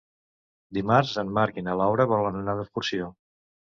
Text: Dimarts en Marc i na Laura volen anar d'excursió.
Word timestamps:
Dimarts 0.77 1.11
en 1.23 1.29
Marc 1.39 1.61
i 1.63 1.65
na 1.67 1.77
Laura 1.83 2.07
volen 2.15 2.41
anar 2.43 2.57
d'excursió. 2.61 3.15